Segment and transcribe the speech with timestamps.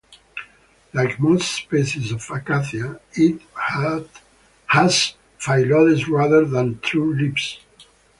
[0.93, 3.39] Like most specie of "Acacia" it
[4.67, 7.59] has phyllodes rather than true leaves.